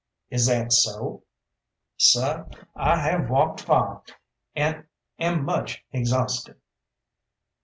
[0.31, 1.25] "Is that so?"
[1.95, 2.39] "Seh,
[2.75, 4.01] I have walked far,
[4.55, 4.85] and
[5.19, 6.59] am much exhausted."